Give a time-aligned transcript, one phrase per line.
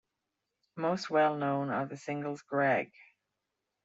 [0.77, 2.91] Most well known are the singles Greg!